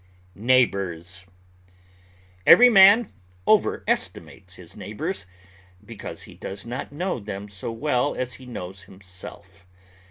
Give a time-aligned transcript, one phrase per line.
[0.33, 1.27] NEIGHBORS
[2.47, 3.13] Every man
[3.47, 5.27] overestimates his neighbors,
[5.85, 9.67] because he does not know them so well as he knows himself.